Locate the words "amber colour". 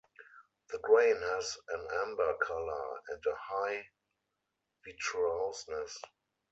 2.07-3.01